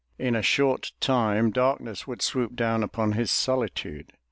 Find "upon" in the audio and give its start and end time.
2.81-3.11